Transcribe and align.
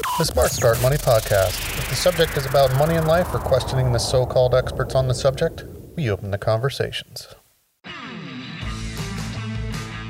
The 0.00 0.24
Smart 0.24 0.52
Start 0.52 0.80
Money 0.80 0.96
Podcast. 0.96 1.58
If 1.76 1.88
the 1.88 1.96
subject 1.96 2.36
is 2.36 2.46
about 2.46 2.72
money 2.76 2.94
in 2.94 3.06
life 3.06 3.34
or 3.34 3.38
questioning 3.38 3.92
the 3.92 3.98
so 3.98 4.24
called 4.26 4.54
experts 4.54 4.94
on 4.94 5.08
the 5.08 5.14
subject, 5.14 5.64
we 5.96 6.08
open 6.08 6.30
the 6.30 6.38
conversations. 6.38 7.26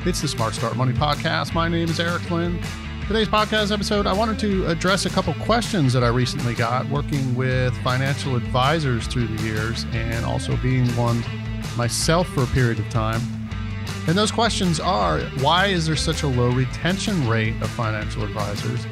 It's 0.04 0.21
the 0.21 0.29
Smart 0.29 0.54
Start 0.54 0.77
Money 0.77 0.93
Podcast. 0.93 1.54
My 1.54 1.69
name 1.69 1.88
is 1.88 1.98
Eric 2.01 2.21
Flynn. 2.22 2.61
Today's 3.06 3.29
podcast 3.29 3.72
episode, 3.72 4.06
I 4.06 4.12
wanted 4.12 4.38
to 4.40 4.66
address 4.66 5.06
a 5.06 5.11
couple 5.11 5.32
questions 5.35 5.95
that 5.95 6.05
I 6.05 6.09
recently 6.09 6.55
got 6.55 6.86
working 6.91 7.34
with 7.34 7.75
financial 7.79 8.36
advisors 8.36 9.07
through 9.07 9.29
the 9.29 9.43
years 9.43 9.86
and 9.93 10.27
also 10.27 10.57
being 10.59 10.86
one 10.96 11.25
myself 11.79 12.29
for 12.29 12.43
a 12.43 12.46
period 12.48 12.79
of 12.79 12.89
time. 12.91 13.23
And 14.07 14.18
those 14.18 14.30
questions 14.30 14.80
are 14.80 15.20
why 15.41 15.66
is 15.66 15.86
there 15.86 15.96
such 15.96 16.25
a 16.25 16.27
low 16.27 16.50
retention 16.50 17.27
rate 17.27 17.55
of 17.62 17.70
financial 17.70 18.23
advisors? 18.23 18.86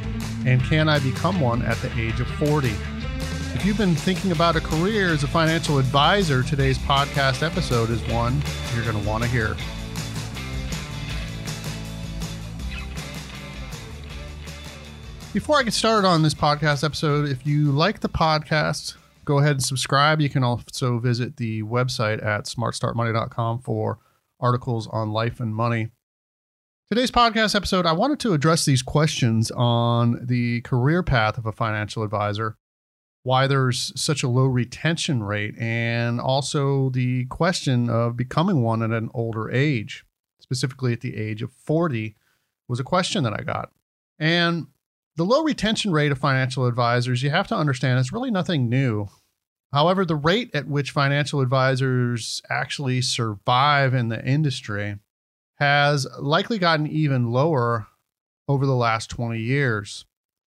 And 0.47 0.63
can 0.63 0.89
I 0.89 1.01
become 1.01 1.41
one 1.41 1.61
at 1.63 1.77
the 1.79 1.91
age 2.01 2.21
of 2.21 2.29
40? 2.29 2.69
If 2.69 3.67
you've 3.67 3.77
been 3.77 3.97
thinking 3.97 4.31
about 4.31 4.55
a 4.55 4.61
career 4.61 5.09
as 5.09 5.25
a 5.25 5.27
financial 5.27 5.79
advisor, 5.79 6.45
today's 6.45 6.79
podcast 6.79 7.43
episode 7.43 7.91
is 7.91 8.01
one 8.13 8.41
you're 8.73 8.85
going 8.85 9.03
to 9.03 9.09
want 9.09 9.25
to 9.25 9.29
hear. 9.29 9.57
Before 15.33 15.59
I 15.59 15.65
get 15.65 15.75
started 15.75 16.07
on 16.07 16.23
this 16.23 16.33
podcast 16.33 16.85
episode, 16.85 17.29
if 17.29 17.45
you 17.45 17.73
like 17.73 17.99
the 17.99 18.09
podcast, 18.09 18.95
go 19.25 19.39
ahead 19.39 19.53
and 19.53 19.63
subscribe. 19.65 20.21
You 20.21 20.31
can 20.31 20.45
also 20.45 21.01
visit 21.01 21.39
the 21.39 21.65
website 21.65 22.25
at 22.25 22.45
smartstartmoney.com 22.45 23.63
for 23.63 23.99
articles 24.39 24.87
on 24.93 25.11
life 25.11 25.41
and 25.41 25.53
money. 25.53 25.91
Today's 26.89 27.11
podcast 27.11 27.57
episode, 27.57 27.85
I 27.85 27.91
wanted 27.91 28.21
to 28.21 28.33
address 28.33 28.65
these 28.65 28.81
questions 28.81 29.51
on 29.51 30.25
the 30.25 30.61
career 30.61 31.03
path 31.03 31.37
of 31.37 31.45
a 31.45 31.51
financial 31.51 32.05
advisor, 32.05 32.57
why 33.25 33.49
there's 33.49 33.93
such 34.01 34.23
a 34.23 34.29
low 34.29 34.45
retention 34.45 35.25
rate, 35.25 35.59
and 35.59 36.21
also 36.21 36.91
the 36.91 37.25
question 37.25 37.91
of 37.91 38.17
becoming 38.17 38.63
one 38.63 38.85
at 38.85 38.93
an 38.93 39.11
older 39.15 39.51
age, 39.51 40.05
specifically 40.39 40.93
at 40.93 41.01
the 41.01 41.17
age 41.17 41.43
of 41.43 41.51
40, 41.51 42.15
was 42.69 42.79
a 42.79 42.85
question 42.85 43.25
that 43.25 43.35
I 43.35 43.43
got. 43.43 43.73
And 44.21 44.69
the 45.17 45.25
low 45.25 45.43
retention 45.43 45.91
rate 45.91 46.13
of 46.13 46.19
financial 46.19 46.67
advisors, 46.67 47.21
you 47.21 47.31
have 47.31 47.49
to 47.49 47.57
understand, 47.57 47.99
it's 47.99 48.13
really 48.13 48.31
nothing 48.31 48.69
new. 48.69 49.09
However, 49.73 50.05
the 50.05 50.15
rate 50.15 50.55
at 50.55 50.69
which 50.69 50.93
financial 50.93 51.41
advisors 51.41 52.43
actually 52.49 53.03
survive 53.03 53.93
in 53.93 54.09
the 54.09 54.25
industry 54.25 55.01
has 55.59 56.07
likely 56.19 56.59
gotten 56.59 56.87
even 56.87 57.31
lower 57.31 57.87
over 58.49 58.67
the 58.67 58.75
last 58.75 59.11
20 59.11 59.39
years. 59.39 60.05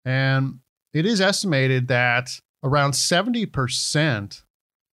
And 0.05 0.61
it 0.93 1.07
is 1.07 1.21
estimated 1.21 1.89
that 1.89 2.41
around 2.63 2.93
70% 2.93 4.43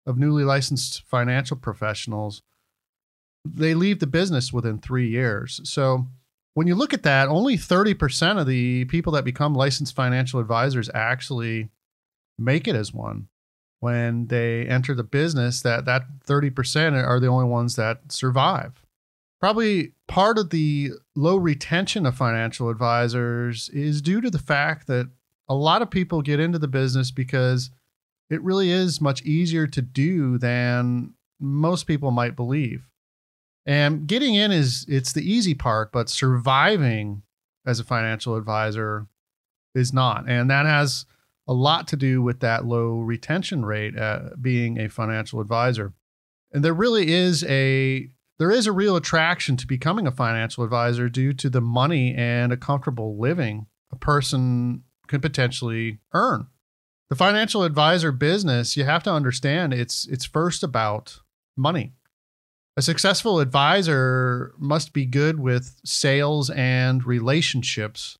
of 0.06 0.18
newly 0.18 0.44
licensed 0.44 1.02
financial 1.06 1.56
professionals 1.56 2.42
they 3.44 3.74
leave 3.74 4.00
the 4.00 4.06
business 4.06 4.52
within 4.52 4.78
3 4.78 5.08
years. 5.08 5.60
So 5.64 6.06
when 6.54 6.66
you 6.66 6.74
look 6.74 6.92
at 6.92 7.04
that, 7.04 7.28
only 7.28 7.56
30% 7.56 8.40
of 8.40 8.46
the 8.46 8.84
people 8.86 9.12
that 9.12 9.24
become 9.24 9.54
licensed 9.54 9.94
financial 9.94 10.40
advisors 10.40 10.90
actually 10.92 11.70
make 12.38 12.66
it 12.66 12.74
as 12.74 12.92
one. 12.92 13.28
When 13.80 14.26
they 14.26 14.66
enter 14.66 14.94
the 14.94 15.04
business, 15.04 15.62
that 15.62 15.84
that 15.84 16.02
30% 16.26 17.06
are 17.06 17.20
the 17.20 17.28
only 17.28 17.46
ones 17.46 17.76
that 17.76 18.10
survive. 18.10 18.82
Probably 19.40 19.92
part 20.08 20.38
of 20.38 20.50
the 20.50 20.90
low 21.14 21.36
retention 21.36 22.06
of 22.06 22.16
financial 22.16 22.70
advisors 22.70 23.68
is 23.68 24.02
due 24.02 24.20
to 24.20 24.30
the 24.30 24.38
fact 24.38 24.86
that 24.88 25.10
a 25.48 25.54
lot 25.54 25.80
of 25.80 25.90
people 25.90 26.22
get 26.22 26.40
into 26.40 26.58
the 26.58 26.68
business 26.68 27.10
because 27.10 27.70
it 28.30 28.42
really 28.42 28.70
is 28.70 29.00
much 29.00 29.22
easier 29.22 29.66
to 29.66 29.80
do 29.80 30.38
than 30.38 31.14
most 31.40 31.84
people 31.84 32.10
might 32.10 32.36
believe. 32.36 32.88
And 33.64 34.06
getting 34.06 34.34
in 34.34 34.50
is 34.50 34.84
it's 34.88 35.12
the 35.12 35.30
easy 35.30 35.54
part, 35.54 35.92
but 35.92 36.08
surviving 36.08 37.22
as 37.66 37.78
a 37.78 37.84
financial 37.84 38.34
advisor 38.34 39.06
is 39.74 39.92
not. 39.92 40.28
And 40.28 40.50
that 40.50 40.66
has 40.66 41.06
a 41.46 41.52
lot 41.52 41.86
to 41.88 41.96
do 41.96 42.22
with 42.22 42.40
that 42.40 42.66
low 42.66 42.98
retention 43.00 43.64
rate 43.64 43.94
being 44.40 44.78
a 44.78 44.88
financial 44.88 45.40
advisor. 45.40 45.92
And 46.52 46.64
there 46.64 46.74
really 46.74 47.12
is 47.12 47.44
a 47.44 48.08
there 48.38 48.50
is 48.50 48.66
a 48.66 48.72
real 48.72 48.96
attraction 48.96 49.56
to 49.56 49.66
becoming 49.66 50.06
a 50.06 50.12
financial 50.12 50.64
advisor 50.64 51.08
due 51.08 51.32
to 51.34 51.50
the 51.50 51.60
money 51.60 52.14
and 52.14 52.52
a 52.52 52.56
comfortable 52.56 53.18
living 53.18 53.66
a 53.90 53.96
person 53.96 54.82
could 55.06 55.22
potentially 55.22 55.98
earn. 56.12 56.46
The 57.08 57.16
financial 57.16 57.62
advisor 57.62 58.12
business, 58.12 58.76
you 58.76 58.84
have 58.84 59.02
to 59.04 59.12
understand 59.12 59.72
it's 59.72 60.06
it's 60.06 60.26
first 60.26 60.62
about 60.62 61.20
money. 61.56 61.94
A 62.76 62.82
successful 62.82 63.40
advisor 63.40 64.52
must 64.58 64.92
be 64.92 65.06
good 65.06 65.40
with 65.40 65.80
sales 65.84 66.50
and 66.50 67.04
relationships. 67.04 68.16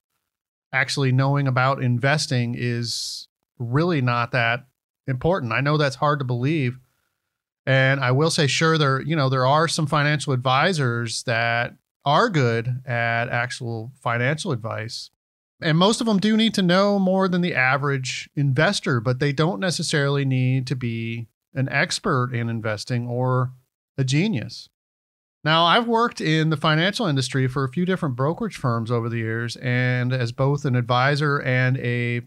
Actually, 0.72 1.12
knowing 1.12 1.46
about 1.46 1.82
investing 1.82 2.56
is 2.58 3.28
really 3.58 4.00
not 4.00 4.32
that 4.32 4.66
important. 5.06 5.52
I 5.52 5.60
know 5.60 5.76
that's 5.76 5.96
hard 5.96 6.18
to 6.18 6.24
believe. 6.24 6.78
And 7.68 8.00
I 8.00 8.12
will 8.12 8.30
say, 8.30 8.46
sure, 8.46 8.78
there, 8.78 9.02
you 9.02 9.14
know, 9.14 9.28
there 9.28 9.44
are 9.44 9.68
some 9.68 9.86
financial 9.86 10.32
advisors 10.32 11.22
that 11.24 11.74
are 12.06 12.30
good 12.30 12.80
at 12.86 13.28
actual 13.28 13.92
financial 14.02 14.52
advice. 14.52 15.10
And 15.60 15.76
most 15.76 16.00
of 16.00 16.06
them 16.06 16.16
do 16.16 16.34
need 16.34 16.54
to 16.54 16.62
know 16.62 16.98
more 16.98 17.28
than 17.28 17.42
the 17.42 17.54
average 17.54 18.30
investor, 18.34 19.00
but 19.00 19.18
they 19.18 19.32
don't 19.32 19.60
necessarily 19.60 20.24
need 20.24 20.66
to 20.68 20.76
be 20.76 21.28
an 21.52 21.68
expert 21.68 22.32
in 22.32 22.48
investing 22.48 23.06
or 23.06 23.52
a 23.98 24.04
genius. 24.04 24.70
Now, 25.44 25.66
I've 25.66 25.86
worked 25.86 26.22
in 26.22 26.48
the 26.48 26.56
financial 26.56 27.04
industry 27.04 27.48
for 27.48 27.64
a 27.64 27.68
few 27.68 27.84
different 27.84 28.16
brokerage 28.16 28.56
firms 28.56 28.90
over 28.90 29.10
the 29.10 29.18
years, 29.18 29.56
and 29.56 30.10
as 30.14 30.32
both 30.32 30.64
an 30.64 30.74
advisor 30.74 31.38
and 31.42 31.76
a 31.76 32.22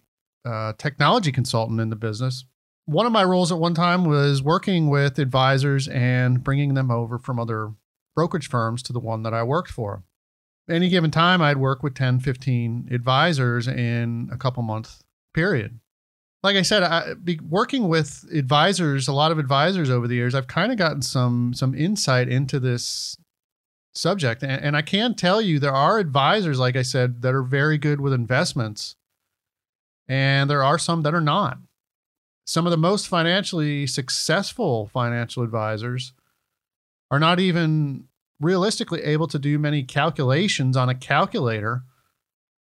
uh, 0.45 0.73
technology 0.77 1.31
consultant 1.31 1.81
in 1.81 1.89
the 1.89 1.95
business. 1.95 2.45
One 2.91 3.05
of 3.05 3.11
my 3.11 3.23
roles 3.23 3.51
at 3.51 3.57
one 3.57 3.73
time 3.73 4.05
was 4.05 4.43
working 4.43 4.89
with 4.89 5.17
advisors 5.17 5.87
and 5.87 6.43
bringing 6.43 6.73
them 6.73 6.91
over 6.91 7.17
from 7.17 7.39
other 7.39 7.73
brokerage 8.15 8.49
firms 8.49 8.83
to 8.83 8.93
the 8.93 8.99
one 8.99 9.23
that 9.23 9.33
I 9.33 9.43
worked 9.43 9.71
for. 9.71 10.03
Any 10.69 10.89
given 10.89 11.09
time, 11.11 11.41
I'd 11.41 11.57
work 11.57 11.83
with 11.83 11.95
10, 11.95 12.19
15 12.19 12.89
advisors 12.91 13.67
in 13.67 14.29
a 14.31 14.37
couple 14.37 14.63
month 14.63 15.01
period 15.33 15.79
like 16.43 16.55
I 16.55 16.61
said, 16.63 16.83
I, 16.83 17.13
be 17.13 17.39
working 17.47 17.87
with 17.87 18.25
advisors, 18.33 19.07
a 19.07 19.13
lot 19.13 19.31
of 19.31 19.37
advisors 19.39 19.89
over 19.89 20.07
the 20.07 20.15
years, 20.15 20.33
I've 20.33 20.47
kind 20.47 20.71
of 20.71 20.77
gotten 20.77 21.01
some 21.01 21.53
some 21.53 21.75
insight 21.75 22.27
into 22.29 22.59
this 22.59 23.17
subject, 23.93 24.41
and, 24.41 24.63
and 24.63 24.77
I 24.77 24.81
can 24.81 25.15
tell 25.15 25.41
you 25.41 25.59
there 25.59 25.73
are 25.73 25.99
advisors, 25.99 26.59
like 26.59 26.75
I 26.75 26.81
said, 26.81 27.21
that 27.21 27.33
are 27.33 27.43
very 27.43 27.77
good 27.77 28.01
with 28.01 28.13
investments, 28.13 28.95
and 30.07 30.49
there 30.49 30.63
are 30.63 30.79
some 30.79 31.03
that 31.03 31.13
are 31.13 31.21
not. 31.21 31.59
Some 32.51 32.67
of 32.67 32.71
the 32.71 32.77
most 32.77 33.07
financially 33.07 33.87
successful 33.87 34.87
financial 34.87 35.41
advisors 35.41 36.11
are 37.09 37.17
not 37.17 37.39
even 37.39 38.09
realistically 38.41 39.01
able 39.03 39.27
to 39.27 39.39
do 39.39 39.57
many 39.57 39.83
calculations 39.83 40.75
on 40.75 40.89
a 40.89 40.93
calculator, 40.93 41.83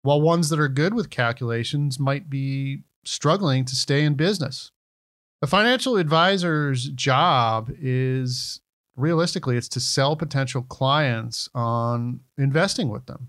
while 0.03 0.21
ones 0.21 0.49
that 0.49 0.59
are 0.59 0.67
good 0.67 0.95
with 0.95 1.11
calculations 1.11 2.01
might 2.01 2.29
be 2.29 2.83
struggling 3.05 3.65
to 3.67 3.77
stay 3.77 4.03
in 4.03 4.15
business. 4.15 4.73
A 5.43 5.47
financial 5.47 5.97
advisor's 5.97 6.89
job 6.89 7.71
is 7.81 8.61
realistically 8.97 9.57
it's 9.57 9.69
to 9.69 9.79
sell 9.79 10.17
potential 10.17 10.63
clients 10.63 11.49
on 11.55 12.19
investing 12.37 12.89
with 12.89 13.07
them. 13.07 13.29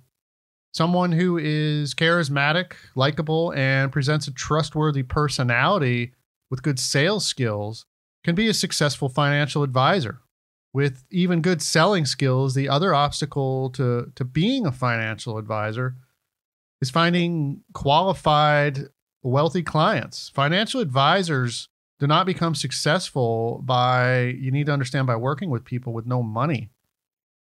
Someone 0.73 1.11
who 1.11 1.37
is 1.37 1.93
charismatic, 1.93 2.73
likable, 2.95 3.53
and 3.53 3.91
presents 3.91 4.27
a 4.27 4.33
trustworthy 4.33 5.03
personality 5.03 6.13
with 6.49 6.63
good 6.63 6.79
sales 6.79 7.25
skills 7.25 7.85
can 8.23 8.35
be 8.35 8.47
a 8.47 8.53
successful 8.53 9.09
financial 9.09 9.63
advisor. 9.63 10.19
With 10.73 11.03
even 11.09 11.41
good 11.41 11.61
selling 11.61 12.05
skills, 12.05 12.53
the 12.53 12.69
other 12.69 12.93
obstacle 12.93 13.71
to, 13.71 14.11
to 14.15 14.23
being 14.23 14.65
a 14.65 14.71
financial 14.71 15.37
advisor 15.37 15.95
is 16.81 16.89
finding 16.89 17.61
qualified 17.73 18.89
wealthy 19.23 19.63
clients. 19.63 20.29
Financial 20.29 20.79
advisors 20.79 21.69
do 21.99 22.07
not 22.07 22.25
become 22.25 22.55
successful 22.55 23.61
by, 23.63 24.35
you 24.39 24.51
need 24.51 24.67
to 24.67 24.71
understand, 24.71 25.07
by 25.07 25.15
working 25.15 25.49
with 25.49 25.65
people 25.65 25.91
with 25.91 26.05
no 26.05 26.23
money. 26.23 26.69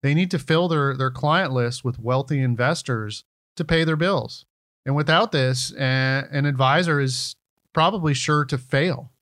They 0.02 0.14
need 0.14 0.30
to 0.30 0.38
fill 0.38 0.68
their, 0.68 0.96
their 0.96 1.10
client 1.10 1.52
list 1.52 1.84
with 1.84 1.98
wealthy 1.98 2.38
investors 2.38 3.24
to 3.56 3.64
pay 3.64 3.84
their 3.84 3.96
bills. 3.96 4.46
And 4.86 4.94
without 4.94 5.32
this, 5.32 5.72
an 5.72 6.46
advisor 6.46 7.00
is 7.00 7.34
probably 7.78 8.12
sure 8.12 8.44
to 8.44 8.58
fail. 8.58 9.12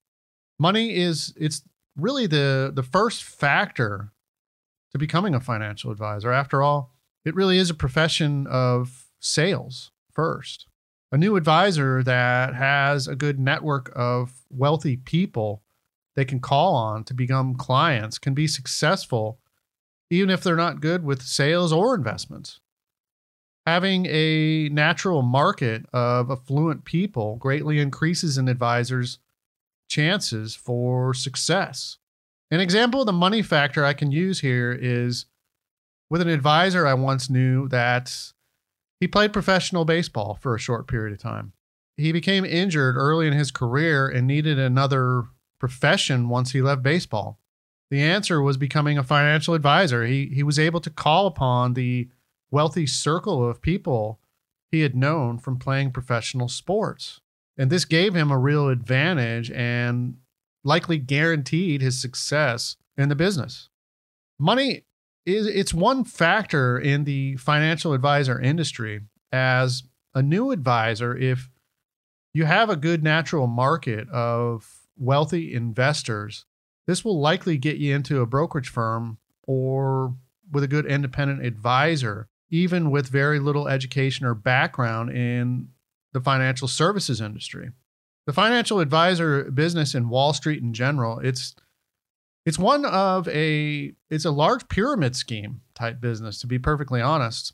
Money 0.59 0.97
is, 0.97 1.35
it's 1.37 1.61
really 1.95 2.27
the, 2.27 2.73
the 2.75 2.83
first 2.83 3.23
factor 3.23 4.15
to 4.93 4.99
becoming 4.99 5.35
a 5.35 5.41
financial 5.41 5.91
advisor. 5.91 6.33
After 6.33 6.63
all, 6.63 6.95
it 7.27 7.35
really 7.35 7.59
is 7.59 7.69
a 7.69 7.75
profession 7.75 8.47
of 8.47 9.09
sales 9.21 9.91
first. 10.11 10.69
A 11.13 11.19
new 11.19 11.37
advisor 11.37 12.03
that 12.05 12.55
has 12.55 13.07
a 13.07 13.15
good 13.15 13.39
network 13.39 13.93
of 13.95 14.33
wealthy 14.49 14.97
people 14.97 15.63
they 16.15 16.25
can 16.25 16.41
call 16.41 16.75
on 16.75 17.05
to 17.05 17.13
become 17.13 17.57
clients 17.57 18.17
can 18.17 18.33
be 18.33 18.47
successful 18.47 19.39
even 20.09 20.31
if 20.31 20.43
they're 20.43 20.57
not 20.57 20.81
good 20.81 21.05
with 21.05 21.21
sales 21.21 21.75
or 21.75 21.95
investments. 21.95 22.61
Having 23.67 24.07
a 24.07 24.69
natural 24.69 25.23
market 25.23 25.87
of 25.93 26.31
affluent 26.31 26.85
people 26.85 27.35
greatly 27.37 27.81
increases 27.81 28.39
an 28.39 28.47
advisor's 28.47 29.19
chances 29.89 30.55
for 30.55 31.13
success. 31.13 31.99
An 32.51 32.61
example 32.61 33.01
of 33.01 33.07
the 33.07 33.13
money 33.13 33.43
factor 33.43 33.85
I 33.85 33.93
can 33.93 34.13
use 34.13 34.41
here 34.41 34.73
is 34.73 35.27
with 36.09 36.21
an 36.21 36.29
advisor 36.29 36.87
I 36.87 36.95
once 36.95 37.29
knew 37.29 37.67
that 37.69 38.33
he 39.01 39.09
played 39.09 39.33
professional 39.33 39.85
baseball 39.85 40.39
for 40.41 40.55
a 40.55 40.61
short 40.61 40.87
period 40.87 41.13
of 41.13 41.19
time. 41.19 41.53
He 41.97 42.13
became 42.13 42.45
injured 42.45 42.97
early 42.97 43.27
in 43.27 43.33
his 43.33 43.51
career 43.51 44.07
and 44.09 44.27
needed 44.27 44.61
another 44.61 45.25
profession 45.59 46.29
once 46.29 46.53
he 46.53 46.63
left 46.63 46.85
baseball. 46.85 47.41
The 47.91 48.03
answer 48.03 48.41
was 48.41 48.57
becoming 48.57 48.99
a 48.99 49.03
financial 49.03 49.55
advisor. 49.55 50.05
He 50.05 50.27
he 50.27 50.43
was 50.43 50.59
able 50.59 50.81
to 50.81 50.91
call 50.91 51.27
upon 51.27 51.75
the 51.75 52.09
wealthy 52.51 52.87
circle 52.87 53.49
of 53.49 53.63
people 53.63 54.21
he 54.71 54.81
had 54.81 54.95
known 54.95 55.39
from 55.39 55.59
playing 55.59 55.93
professional 55.93 56.49
sports. 56.49 57.21
And 57.57 57.71
this 57.71 57.85
gave 57.85 58.15
him 58.15 58.31
a 58.31 58.39
real 58.39 58.69
advantage 58.69 59.51
and 59.51 60.17
likely 60.65 60.99
guaranteed 60.99 61.81
his 61.81 62.01
success 62.01 62.77
in 62.97 63.09
the 63.09 63.15
business. 63.15 63.69
Money 64.39 64.85
is 65.25 65.47
it's 65.47 65.75
one 65.75 66.05
factor 66.05 66.79
in 66.79 67.05
the 67.05 67.37
financial 67.37 67.93
advisor 67.93 68.41
industry 68.41 69.01
as 69.33 69.83
a 70.15 70.23
new 70.23 70.53
advisor 70.53 71.17
if 71.17 71.51
you 72.33 72.45
have 72.45 72.71
a 72.71 72.77
good 72.77 73.03
natural 73.03 73.47
market 73.47 74.09
of 74.11 74.87
wealthy 74.97 75.53
investors 75.53 76.47
this 76.87 77.05
will 77.05 77.21
likely 77.21 77.59
get 77.59 77.77
you 77.77 77.95
into 77.95 78.21
a 78.21 78.27
brokerage 78.27 78.69
firm 78.69 79.19
or 79.47 80.15
with 80.53 80.63
a 80.63 80.69
good 80.69 80.87
independent 80.87 81.45
advisor 81.45 82.29
even 82.51 82.91
with 82.91 83.09
very 83.09 83.39
little 83.39 83.69
education 83.69 84.27
or 84.27 84.35
background 84.35 85.11
in 85.11 85.69
the 86.13 86.21
financial 86.21 86.69
services 86.69 87.21
industry. 87.21 87.71
The 88.27 88.33
financial 88.33 88.81
advisor 88.81 89.51
business 89.51 89.95
in 89.95 90.09
wall 90.09 90.33
street 90.33 90.63
in 90.63 90.73
general 90.73 91.19
it's 91.21 91.55
it's 92.45 92.59
one 92.59 92.85
of 92.85 93.29
a 93.29 93.93
it's 94.11 94.25
a 94.25 94.31
large 94.31 94.69
pyramid 94.69 95.17
scheme 95.17 95.61
type 95.75 96.01
business 96.01 96.41
to 96.41 96.47
be 96.47 96.59
perfectly 96.59 97.01
honest. 97.01 97.53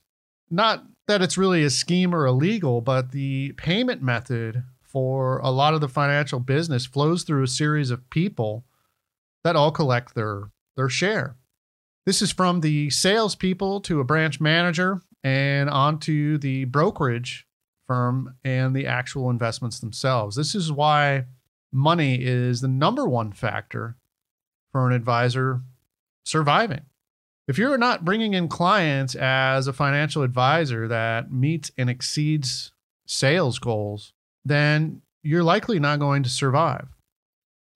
Not 0.50 0.84
that 1.08 1.22
it's 1.22 1.38
really 1.38 1.64
a 1.64 1.70
scheme 1.70 2.14
or 2.14 2.26
illegal 2.26 2.80
but 2.80 3.12
the 3.12 3.52
payment 3.52 4.02
method 4.02 4.64
for 4.80 5.38
a 5.38 5.50
lot 5.50 5.74
of 5.74 5.80
the 5.80 5.88
financial 5.88 6.40
business 6.40 6.86
flows 6.86 7.22
through 7.22 7.42
a 7.42 7.48
series 7.48 7.90
of 7.90 8.08
people 8.10 8.64
that 9.44 9.56
all 9.56 9.72
collect 9.72 10.14
their 10.14 10.50
their 10.76 10.88
share 10.88 11.36
this 12.06 12.22
is 12.22 12.32
from 12.32 12.60
the 12.60 12.90
salespeople 12.90 13.80
to 13.82 14.00
a 14.00 14.04
branch 14.04 14.40
manager 14.40 15.00
and 15.22 15.70
onto 15.70 16.38
the 16.38 16.64
brokerage 16.64 17.46
firm 17.86 18.34
and 18.44 18.74
the 18.74 18.86
actual 18.86 19.30
investments 19.30 19.80
themselves 19.80 20.36
this 20.36 20.54
is 20.54 20.70
why 20.72 21.24
money 21.72 22.16
is 22.20 22.60
the 22.60 22.68
number 22.68 23.08
one 23.08 23.32
factor 23.32 23.96
for 24.70 24.86
an 24.86 24.94
advisor 24.94 25.62
surviving. 26.24 26.82
If 27.48 27.58
you're 27.58 27.78
not 27.78 28.04
bringing 28.04 28.34
in 28.34 28.48
clients 28.48 29.14
as 29.14 29.66
a 29.66 29.72
financial 29.72 30.22
advisor 30.22 30.86
that 30.88 31.32
meets 31.32 31.72
and 31.76 31.90
exceeds 31.90 32.72
sales 33.06 33.58
goals, 33.58 34.12
then 34.44 35.02
you're 35.22 35.42
likely 35.42 35.78
not 35.78 35.98
going 35.98 36.22
to 36.22 36.28
survive. 36.30 36.88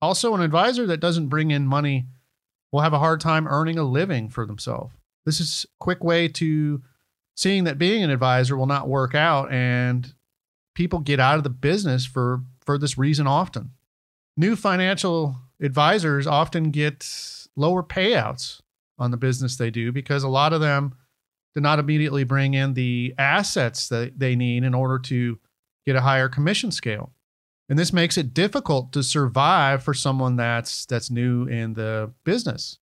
Also, 0.01 0.35
an 0.35 0.41
advisor 0.41 0.87
that 0.87 1.01
doesn't 1.01 1.29
bring 1.29 1.51
in 1.51 1.67
money 1.67 2.07
will 2.77 2.83
have 2.83 2.93
a 2.93 2.99
hard 2.99 3.23
time 3.23 3.49
earning 3.49 3.79
a 3.79 3.83
living 3.83 4.29
for 4.29 4.45
themselves. 4.45 4.93
This 5.25 5.41
is 5.41 5.65
a 5.65 5.83
quick 5.83 6.05
way 6.05 6.29
to 6.29 6.83
seeing 7.35 7.65
that 7.65 7.79
being 7.79 8.03
an 8.03 8.11
advisor 8.11 8.55
will 8.55 8.67
not 8.67 8.87
work 8.87 9.15
out 9.15 9.51
and 9.51 10.13
people 10.75 10.99
get 10.99 11.19
out 11.19 11.39
of 11.39 11.43
the 11.43 11.49
business 11.49 12.05
for 12.05 12.43
for 12.61 12.77
this 12.77 12.99
reason 12.99 13.27
often. 13.27 13.71
New 14.37 14.57
financial 14.57 15.37
advisors 15.59 16.27
often 16.27 16.71
get 16.71 17.09
lower 17.57 17.83
payouts 17.83 18.61
on 18.99 19.11
the 19.11 19.17
business 19.17 19.57
they 19.57 19.71
do 19.71 19.91
because 19.91 20.23
a 20.23 20.29
lot 20.29 20.53
of 20.53 20.61
them 20.61 20.95
do 21.55 21.63
not 21.63 21.79
immediately 21.79 22.25
bring 22.25 22.53
in 22.53 22.75
the 22.75 23.15
assets 23.17 23.89
that 23.89 24.19
they 24.19 24.37
need 24.37 24.65
in 24.65 24.75
order 24.75 24.99
to 24.99 25.39
get 25.87 25.97
a 25.97 26.03
higher 26.03 26.29
commission 26.29 26.71
scale. 26.71 27.11
And 27.69 27.79
this 27.79 27.93
makes 27.93 28.17
it 28.17 28.33
difficult 28.33 28.93
to 28.93 29.03
survive 29.03 29.83
for 29.83 29.93
someone 29.93 30.37
that's 30.37 30.87
that's 30.87 31.11
new 31.11 31.47
in 31.47 31.75
the 31.75 32.13
business. 32.25 32.79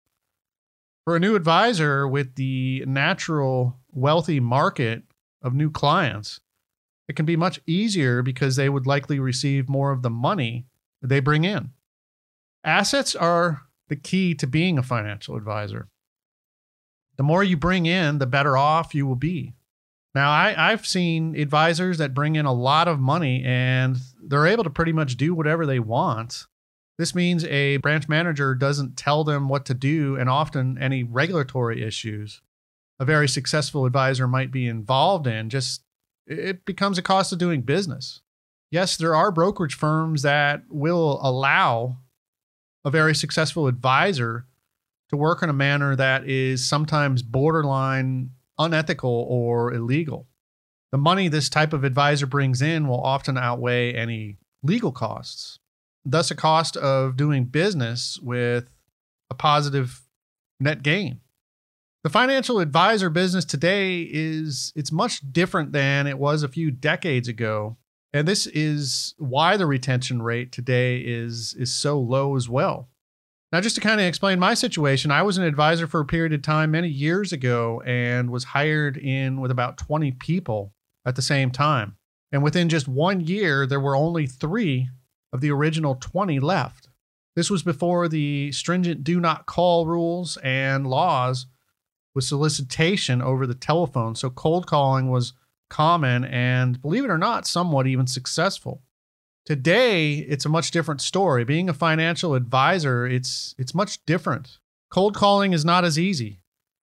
For 1.04 1.16
a 1.16 1.20
new 1.20 1.34
advisor 1.34 2.06
with 2.08 2.34
the 2.34 2.84
natural 2.86 3.78
wealthy 3.92 4.40
market 4.40 5.02
of 5.42 5.54
new 5.54 5.70
clients, 5.70 6.40
it 7.08 7.16
can 7.16 7.26
be 7.26 7.36
much 7.36 7.60
easier 7.66 8.22
because 8.22 8.56
they 8.56 8.68
would 8.68 8.86
likely 8.86 9.18
receive 9.18 9.68
more 9.68 9.90
of 9.90 10.02
the 10.02 10.10
money 10.10 10.66
they 11.02 11.20
bring 11.20 11.44
in. 11.44 11.70
Assets 12.62 13.14
are 13.14 13.62
the 13.88 13.96
key 13.96 14.34
to 14.34 14.46
being 14.46 14.78
a 14.78 14.82
financial 14.82 15.36
advisor. 15.36 15.88
The 17.16 17.22
more 17.22 17.44
you 17.44 17.56
bring 17.56 17.86
in, 17.86 18.18
the 18.18 18.26
better 18.26 18.56
off 18.56 18.94
you 18.94 19.06
will 19.06 19.14
be. 19.14 19.54
Now, 20.14 20.30
I, 20.30 20.54
I've 20.56 20.86
seen 20.86 21.36
advisors 21.36 21.98
that 21.98 22.14
bring 22.14 22.36
in 22.36 22.46
a 22.46 22.52
lot 22.52 22.88
of 22.88 23.00
money 23.00 23.42
and 23.44 23.98
they're 24.26 24.46
able 24.46 24.64
to 24.64 24.70
pretty 24.70 24.92
much 24.92 25.16
do 25.16 25.34
whatever 25.34 25.66
they 25.66 25.78
want. 25.78 26.46
This 26.98 27.14
means 27.14 27.44
a 27.44 27.78
branch 27.78 28.08
manager 28.08 28.54
doesn't 28.54 28.96
tell 28.96 29.24
them 29.24 29.48
what 29.48 29.66
to 29.66 29.74
do, 29.74 30.16
and 30.16 30.28
often 30.28 30.78
any 30.78 31.02
regulatory 31.02 31.82
issues 31.82 32.40
a 33.00 33.04
very 33.04 33.28
successful 33.28 33.86
advisor 33.86 34.28
might 34.28 34.50
be 34.50 34.66
involved 34.66 35.26
in 35.26 35.50
just 35.50 35.82
it 36.26 36.64
becomes 36.64 36.96
a 36.96 37.02
cost 37.02 37.32
of 37.32 37.38
doing 37.38 37.62
business. 37.62 38.22
Yes, 38.70 38.96
there 38.96 39.14
are 39.14 39.30
brokerage 39.30 39.74
firms 39.74 40.22
that 40.22 40.62
will 40.68 41.20
allow 41.22 41.98
a 42.84 42.90
very 42.90 43.14
successful 43.14 43.66
advisor 43.66 44.46
to 45.10 45.16
work 45.16 45.42
in 45.42 45.50
a 45.50 45.54
manner 45.54 45.94
that 45.96 46.28
is 46.28 46.64
sometimes 46.64 47.22
borderline 47.22 48.30
unethical 48.58 49.26
or 49.28 49.72
illegal. 49.72 50.28
The 50.94 50.98
money 50.98 51.26
this 51.26 51.48
type 51.48 51.72
of 51.72 51.82
advisor 51.82 52.24
brings 52.24 52.62
in 52.62 52.86
will 52.86 53.00
often 53.00 53.36
outweigh 53.36 53.92
any 53.94 54.36
legal 54.62 54.92
costs, 54.92 55.58
thus, 56.04 56.30
a 56.30 56.36
cost 56.36 56.76
of 56.76 57.16
doing 57.16 57.46
business 57.46 58.16
with 58.22 58.70
a 59.28 59.34
positive 59.34 60.02
net 60.60 60.84
gain. 60.84 61.18
The 62.04 62.10
financial 62.10 62.60
advisor 62.60 63.10
business 63.10 63.44
today 63.44 64.02
is 64.08 64.72
it's 64.76 64.92
much 64.92 65.20
different 65.32 65.72
than 65.72 66.06
it 66.06 66.16
was 66.16 66.44
a 66.44 66.48
few 66.48 66.70
decades 66.70 67.26
ago 67.26 67.76
and 68.12 68.28
this 68.28 68.46
is 68.46 69.16
why 69.18 69.56
the 69.56 69.66
retention 69.66 70.22
rate 70.22 70.52
today 70.52 70.98
is 70.98 71.56
is 71.58 71.74
so 71.74 71.98
low 71.98 72.36
as 72.36 72.48
well. 72.48 72.88
Now, 73.50 73.60
just 73.60 73.74
to 73.74 73.80
kind 73.80 74.00
of 74.00 74.06
explain 74.06 74.38
my 74.38 74.54
situation, 74.54 75.10
I 75.10 75.22
was 75.22 75.38
an 75.38 75.44
advisor 75.44 75.88
for 75.88 75.98
a 75.98 76.06
period 76.06 76.32
of 76.32 76.42
time 76.42 76.70
many 76.70 76.88
years 76.88 77.32
ago 77.32 77.82
and 77.84 78.30
was 78.30 78.44
hired 78.44 78.96
in 78.96 79.40
with 79.40 79.50
about 79.50 79.76
20 79.76 80.12
people 80.12 80.72
at 81.06 81.16
the 81.16 81.22
same 81.22 81.50
time. 81.50 81.96
And 82.32 82.42
within 82.42 82.68
just 82.68 82.88
one 82.88 83.20
year, 83.20 83.66
there 83.66 83.80
were 83.80 83.96
only 83.96 84.26
three 84.26 84.88
of 85.32 85.40
the 85.40 85.50
original 85.50 85.94
20 85.96 86.40
left. 86.40 86.88
This 87.36 87.50
was 87.50 87.62
before 87.62 88.08
the 88.08 88.52
stringent 88.52 89.04
do 89.04 89.20
not 89.20 89.46
call 89.46 89.86
rules 89.86 90.36
and 90.38 90.86
laws 90.86 91.46
with 92.14 92.24
solicitation 92.24 93.20
over 93.20 93.46
the 93.46 93.54
telephone. 93.54 94.14
So 94.14 94.30
cold 94.30 94.66
calling 94.66 95.10
was 95.10 95.32
common 95.68 96.24
and, 96.24 96.80
believe 96.80 97.04
it 97.04 97.10
or 97.10 97.18
not, 97.18 97.46
somewhat 97.46 97.86
even 97.86 98.06
successful. 98.06 98.82
Today, 99.44 100.14
it's 100.14 100.46
a 100.46 100.48
much 100.48 100.70
different 100.70 101.00
story. 101.00 101.44
Being 101.44 101.68
a 101.68 101.74
financial 101.74 102.34
advisor, 102.34 103.06
it's 103.06 103.54
it's 103.58 103.74
much 103.74 104.02
different. 104.06 104.58
Cold 104.90 105.14
calling 105.14 105.52
is 105.52 105.64
not 105.64 105.84
as 105.84 105.98
easy. 105.98 106.40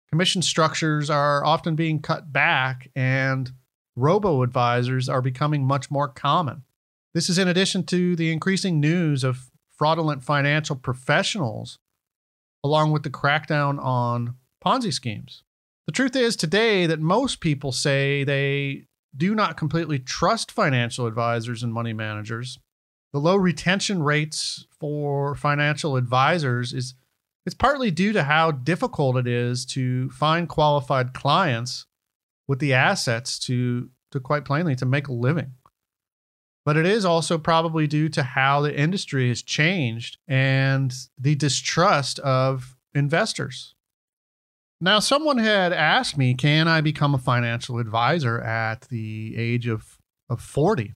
Commission 0.10 0.42
structures 0.42 1.10
are 1.10 1.44
often 1.44 1.76
being 1.76 2.00
cut 2.00 2.32
back 2.32 2.90
and 2.96 3.52
robo 3.96 4.44
advisors 4.44 5.08
are 5.10 5.22
becoming 5.22 5.66
much 5.66 5.90
more 5.90 6.08
common. 6.08 6.64
This 7.14 7.30
is 7.30 7.38
in 7.38 7.48
addition 7.48 7.84
to 7.86 8.16
the 8.16 8.32
increasing 8.32 8.80
news 8.80 9.24
of 9.24 9.50
fraudulent 9.78 10.24
financial 10.24 10.76
professionals 10.76 11.80
along 12.64 12.92
with 12.92 13.04
the 13.04 13.10
crackdown 13.10 13.82
on 13.82 14.36
Ponzi 14.66 14.92
schemes. 14.92 15.44
The 15.86 15.92
truth 15.92 16.16
is 16.16 16.36
today 16.36 16.88
that 16.88 17.00
most 17.00 17.40
people 17.40 17.72
say 17.72 18.24
they 18.24 18.88
do 19.16 19.36
not 19.36 19.56
completely 19.56 20.00
trust 20.00 20.52
financial 20.52 21.06
advisors 21.06 21.62
and 21.62 21.72
money 21.72 21.94
managers. 21.94 22.58
The 23.14 23.20
low 23.20 23.36
retention 23.36 24.02
rates 24.02 24.66
for 24.80 25.36
financial 25.36 25.96
advisors 25.96 26.74
is 26.74 26.96
it's 27.46 27.56
partly 27.56 27.92
due 27.92 28.12
to 28.14 28.24
how 28.24 28.50
difficult 28.50 29.16
it 29.16 29.28
is 29.28 29.66
to 29.68 30.10
find 30.10 30.50
qualified 30.50 31.14
clients 31.14 31.86
with 32.48 32.60
the 32.60 32.74
assets 32.74 33.40
to 33.40 33.90
to 34.12 34.20
quite 34.20 34.46
plainly 34.46 34.76
to 34.76 34.86
make 34.86 35.08
a 35.08 35.14
living. 35.14 35.54
but 36.66 36.76
it 36.76 36.86
is 36.86 37.06
also 37.06 37.38
probably 37.38 37.86
due 37.86 38.10
to 38.10 38.24
how 38.24 38.60
the 38.62 38.76
industry 38.76 39.30
has 39.30 39.44
changed 39.44 40.18
and 40.28 40.94
the 41.18 41.36
distrust 41.36 42.18
of 42.20 42.76
investors. 42.94 43.76
Now, 44.82 45.00
someone 45.00 45.38
had 45.38 45.72
asked 45.72 46.18
me, 46.18 46.34
can 46.34 46.68
I 46.68 46.82
become 46.82 47.14
a 47.14 47.20
financial 47.20 47.78
advisor 47.78 48.42
at 48.42 48.82
the 48.90 49.36
age 49.38 49.68
of, 49.68 50.00
of 50.30 50.42
40? 50.42 50.94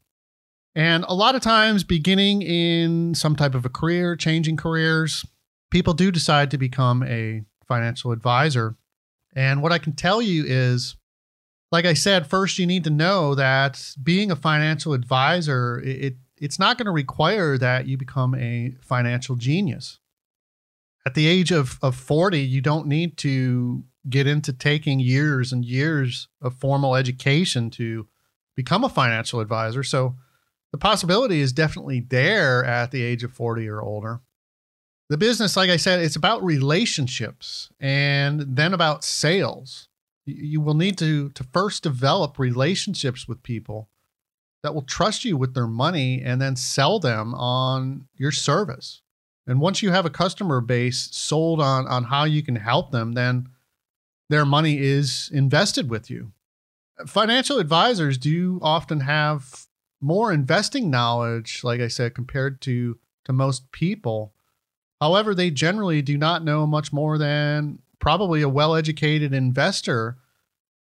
And 0.76 1.06
a 1.08 1.14
lot 1.14 1.36
of 1.36 1.42
times, 1.42 1.84
beginning 1.84 2.42
in 2.42 3.16
some 3.16 3.36
type 3.36 3.56
of 3.56 3.66
a 3.66 3.70
career, 3.70 4.16
changing 4.16 4.58
careers, 4.58 5.26
people 5.72 5.94
do 5.94 6.12
decide 6.12 6.52
to 6.52 6.58
become 6.58 7.04
a 7.04 7.44
financial 7.68 8.12
advisor. 8.12 8.76
And 9.36 9.62
what 9.62 9.72
I 9.72 9.78
can 9.78 9.94
tell 9.94 10.22
you 10.22 10.44
is, 10.46 10.96
like 11.72 11.86
I 11.86 11.94
said, 11.94 12.28
first 12.28 12.58
you 12.58 12.66
need 12.66 12.84
to 12.86 12.90
know 12.90 13.36
that 13.36 13.94
being 14.02 14.32
a 14.32 14.36
financial 14.36 14.94
advisor, 14.94 15.80
it, 15.80 16.16
it's 16.38 16.60
not 16.60 16.78
going 16.78 16.86
to 16.86 16.92
require 16.92 17.58
that 17.58 17.88
you 17.88 17.98
become 17.98 18.34
a 18.36 18.76
financial 18.82 19.36
genius. 19.36 20.00
At 21.06 21.14
the 21.14 21.28
age 21.28 21.52
of, 21.52 21.78
of 21.82 21.96
40, 21.96 22.40
you 22.40 22.62
don't 22.62 22.88
need 22.88 23.18
to 23.18 23.84
get 24.10 24.28
into 24.28 24.54
taking 24.54 25.00
years 25.00 25.52
and 25.52 25.64
years 25.64 26.28
of 26.42 26.56
formal 26.56 26.96
education 26.96 27.70
to 27.72 28.08
become 28.56 28.84
a 28.84 28.90
financial 28.90 29.40
advisor. 29.40 29.84
So 29.84 30.16
the 30.72 30.78
possibility 30.78 31.42
is 31.42 31.54
definitely 31.54 32.00
there 32.00 32.64
at 32.64 32.92
the 32.92 33.04
age 33.04 33.24
of 33.24 33.32
40 33.32 33.68
or 33.68 33.82
older. 33.82 34.22
The 35.10 35.18
business, 35.18 35.58
like 35.58 35.70
I 35.70 35.78
said, 35.78 36.00
it's 36.00 36.16
about 36.16 36.44
relationships 36.44 37.70
and 37.80 38.42
then 38.42 38.74
about 38.74 39.04
sales. 39.04 39.89
You 40.38 40.62
will 40.62 40.74
need 40.74 40.98
to, 41.00 41.30
to 41.30 41.44
first 41.44 41.84
develop 41.84 42.40
relationships 42.40 43.28
with 43.28 43.44
people 43.44 43.90
that 44.64 44.76
will 44.76 44.82
trust 44.82 45.24
you 45.24 45.38
with 45.38 45.54
their 45.54 45.68
money 45.68 46.22
and 46.22 46.42
then 46.42 46.56
sell 46.56 47.00
them 47.00 47.34
on 47.34 48.08
your 48.16 48.32
service. 48.32 49.02
And 49.48 49.60
once 49.62 49.82
you 49.82 49.92
have 49.92 50.06
a 50.06 50.12
customer 50.12 50.62
base 50.62 51.10
sold 51.12 51.62
on, 51.62 51.88
on 51.88 52.06
how 52.06 52.26
you 52.26 52.44
can 52.44 52.58
help 52.58 52.92
them, 52.92 53.14
then 53.14 53.50
their 54.30 54.46
money 54.46 54.78
is 54.80 55.30
invested 55.34 55.90
with 55.90 56.10
you. 56.10 56.34
Financial 57.08 57.58
advisors 57.58 58.18
do 58.18 58.60
often 58.62 59.00
have 59.02 59.66
more 60.02 60.32
investing 60.32 60.90
knowledge, 60.90 61.64
like 61.64 61.82
I 61.82 61.88
said, 61.88 62.14
compared 62.14 62.62
to 62.62 63.00
to 63.26 63.34
most 63.34 63.72
people. 63.72 64.34
However, 65.02 65.34
they 65.34 65.52
generally 65.52 66.02
do 66.02 66.18
not 66.18 66.44
know 66.44 66.66
much 66.66 66.92
more 66.92 67.18
than 67.18 67.80
probably 68.00 68.42
a 68.42 68.50
well-educated 68.50 69.34
investor 69.34 70.18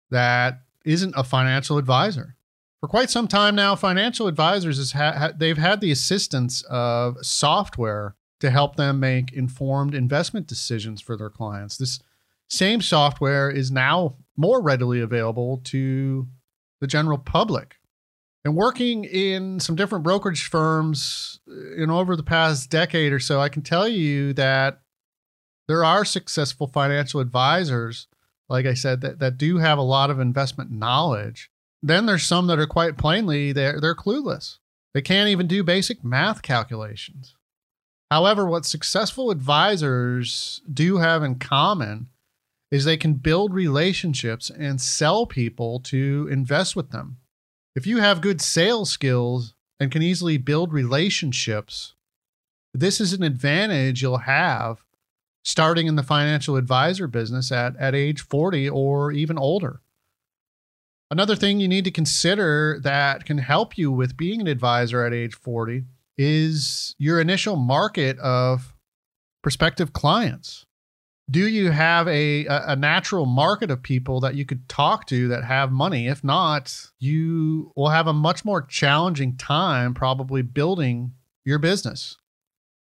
that 0.09 0.61
isn't 0.85 1.13
a 1.15 1.23
financial 1.23 1.77
advisor. 1.77 2.35
For 2.79 2.87
quite 2.87 3.09
some 3.09 3.27
time 3.27 3.55
now, 3.55 3.75
financial 3.75 4.27
advisors 4.27 4.77
has 4.77 4.91
ha- 4.91 5.31
they've 5.35 5.57
had 5.57 5.79
the 5.79 5.91
assistance 5.91 6.63
of 6.63 7.17
software 7.25 8.15
to 8.41 8.51
help 8.51 8.75
them 8.75 8.99
make 8.99 9.31
informed 9.31 9.95
investment 9.95 10.47
decisions 10.47 11.01
for 11.01 11.15
their 11.15 11.29
clients. 11.29 11.77
This 11.77 12.01
same 12.49 12.81
software 12.81 13.49
is 13.49 13.71
now 13.71 14.17
more 14.35 14.61
readily 14.61 14.99
available 14.99 15.61
to 15.65 16.27
the 16.81 16.87
general 16.87 17.17
public. 17.17 17.77
And 18.45 18.55
working 18.55 19.05
in 19.05 19.61
some 19.61 19.77
different 19.77 20.03
brokerage 20.03 20.43
firms 20.43 21.39
uh, 21.49 21.81
in 21.81 21.89
over 21.89 22.17
the 22.17 22.23
past 22.23 22.69
decade 22.69 23.13
or 23.13 23.19
so, 23.19 23.39
I 23.39 23.47
can 23.47 23.61
tell 23.61 23.87
you 23.87 24.33
that 24.33 24.81
there 25.67 25.83
are 25.83 26.05
successful 26.05 26.67
financial 26.67 27.19
advisors, 27.19 28.07
like 28.49 28.65
I 28.65 28.73
said, 28.73 29.01
that, 29.01 29.19
that 29.19 29.37
do 29.37 29.57
have 29.57 29.77
a 29.77 29.83
lot 29.83 30.09
of 30.09 30.19
investment 30.19 30.71
knowledge. 30.71 31.49
Then 31.81 32.05
there's 32.05 32.23
some 32.23 32.47
that 32.47 32.59
are 32.59 32.67
quite 32.67 32.97
plainly 32.97 33.51
they're 33.51 33.79
they're 33.79 33.95
clueless. 33.95 34.59
They 34.93 35.01
can't 35.01 35.29
even 35.29 35.47
do 35.47 35.63
basic 35.63 36.03
math 36.03 36.41
calculations. 36.41 37.35
However, 38.11 38.45
what 38.45 38.65
successful 38.65 39.31
advisors 39.31 40.61
do 40.71 40.97
have 40.97 41.23
in 41.23 41.35
common 41.35 42.09
is 42.71 42.85
they 42.85 42.97
can 42.97 43.15
build 43.15 43.53
relationships 43.53 44.49
and 44.49 44.79
sell 44.79 45.25
people 45.25 45.79
to 45.79 46.27
invest 46.31 46.75
with 46.75 46.91
them. 46.91 47.17
If 47.75 47.87
you 47.87 47.97
have 47.97 48.21
good 48.21 48.39
sales 48.39 48.91
skills 48.91 49.55
and 49.79 49.91
can 49.91 50.03
easily 50.03 50.37
build 50.37 50.71
relationships, 50.71 51.95
this 52.73 53.01
is 53.01 53.13
an 53.13 53.23
advantage 53.23 54.01
you'll 54.01 54.19
have 54.19 54.83
starting 55.43 55.87
in 55.87 55.95
the 55.95 56.03
financial 56.03 56.55
advisor 56.55 57.07
business 57.07 57.51
at, 57.51 57.75
at 57.77 57.95
age 57.95 58.21
40 58.21 58.69
or 58.69 59.11
even 59.11 59.37
older. 59.37 59.81
Another 61.11 61.35
thing 61.35 61.59
you 61.59 61.67
need 61.67 61.85
to 61.85 61.91
consider 61.91 62.79
that 62.81 63.25
can 63.25 63.37
help 63.37 63.77
you 63.77 63.91
with 63.91 64.17
being 64.17 64.41
an 64.41 64.47
advisor 64.47 65.05
at 65.05 65.13
age 65.13 65.35
40 65.35 65.83
is 66.17 66.95
your 66.97 67.19
initial 67.19 67.55
market 67.55 68.17
of 68.19 68.73
prospective 69.41 69.93
clients 69.93 70.65
do 71.29 71.47
you 71.47 71.71
have 71.71 72.07
a, 72.07 72.45
a 72.45 72.75
natural 72.75 73.25
market 73.25 73.71
of 73.71 73.81
people 73.81 74.19
that 74.19 74.35
you 74.35 74.45
could 74.45 74.67
talk 74.67 75.07
to 75.07 75.29
that 75.29 75.43
have 75.43 75.71
money? 75.71 76.07
If 76.07 76.23
not, 76.23 76.91
you 76.99 77.71
will 77.75 77.89
have 77.89 78.07
a 78.07 78.13
much 78.13 78.43
more 78.43 78.61
challenging 78.61 79.37
time 79.37 79.93
probably 79.93 80.41
building 80.41 81.13
your 81.45 81.59
business. 81.59 82.17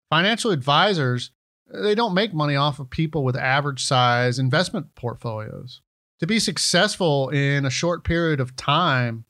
Financial 0.10 0.52
advisors, 0.52 1.32
they 1.74 1.96
don't 1.96 2.14
make 2.14 2.34
money 2.34 2.56
off 2.56 2.80
of 2.80 2.90
people 2.90 3.24
with 3.24 3.36
average 3.36 3.84
size 3.84 4.38
investment 4.38 4.94
portfolios. 4.96 5.82
To 6.20 6.28
be 6.28 6.40
successful 6.40 7.30
in 7.30 7.66
a 7.66 7.72
short 7.72 8.04
period 8.04 8.40
of 8.40 8.56
time 8.56 9.26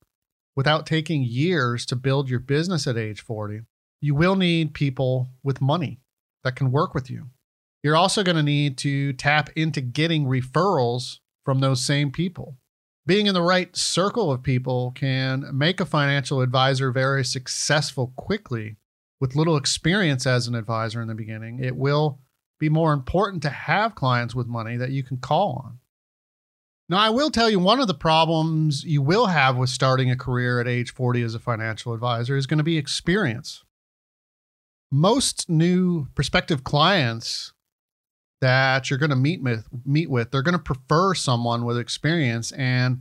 without 0.54 0.86
taking 0.86 1.22
years 1.22 1.86
to 1.86 1.96
build 1.96 2.28
your 2.28 2.38
business 2.38 2.86
at 2.86 2.98
age 2.98 3.20
40, 3.20 3.62
you 4.00 4.14
will 4.14 4.36
need 4.36 4.74
people 4.74 5.28
with 5.42 5.60
money 5.60 6.00
that 6.44 6.54
can 6.54 6.70
work 6.70 6.94
with 6.94 7.10
you. 7.10 7.30
You're 7.82 7.96
also 7.96 8.22
going 8.22 8.36
to 8.36 8.42
need 8.42 8.78
to 8.78 9.12
tap 9.14 9.50
into 9.56 9.80
getting 9.80 10.26
referrals 10.26 11.18
from 11.44 11.60
those 11.60 11.84
same 11.84 12.10
people. 12.12 12.56
Being 13.06 13.26
in 13.26 13.34
the 13.34 13.42
right 13.42 13.74
circle 13.76 14.30
of 14.30 14.42
people 14.42 14.92
can 14.94 15.44
make 15.52 15.80
a 15.80 15.86
financial 15.86 16.40
advisor 16.40 16.90
very 16.90 17.24
successful 17.24 18.12
quickly 18.16 18.76
with 19.20 19.36
little 19.36 19.56
experience 19.56 20.26
as 20.26 20.46
an 20.46 20.54
advisor 20.54 21.02
in 21.02 21.08
the 21.08 21.14
beginning. 21.14 21.62
It 21.62 21.76
will 21.76 22.20
be 22.58 22.68
more 22.68 22.92
important 22.92 23.42
to 23.42 23.50
have 23.50 23.94
clients 23.94 24.34
with 24.34 24.46
money 24.46 24.76
that 24.76 24.90
you 24.90 25.02
can 25.02 25.16
call 25.16 25.62
on. 25.64 25.78
Now, 26.88 26.98
I 26.98 27.10
will 27.10 27.30
tell 27.30 27.48
you 27.48 27.58
one 27.58 27.80
of 27.80 27.86
the 27.86 27.94
problems 27.94 28.84
you 28.84 29.00
will 29.00 29.26
have 29.26 29.56
with 29.56 29.70
starting 29.70 30.10
a 30.10 30.16
career 30.16 30.60
at 30.60 30.68
age 30.68 30.92
40 30.92 31.22
as 31.22 31.34
a 31.34 31.38
financial 31.38 31.94
advisor 31.94 32.36
is 32.36 32.46
going 32.46 32.58
to 32.58 32.64
be 32.64 32.76
experience. 32.76 33.64
Most 34.92 35.48
new 35.48 36.08
prospective 36.14 36.62
clients 36.62 37.54
that 38.44 38.90
you're 38.90 38.98
going 38.98 39.08
to 39.08 39.16
meet 39.16 39.42
with 39.42 39.66
meet 39.86 40.10
with 40.10 40.30
they're 40.30 40.42
going 40.42 40.52
to 40.52 40.58
prefer 40.58 41.14
someone 41.14 41.64
with 41.64 41.78
experience 41.78 42.52
and 42.52 43.00